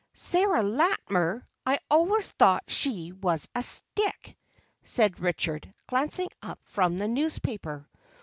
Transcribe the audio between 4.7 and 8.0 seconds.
said Richard, glancing up from the newspaper.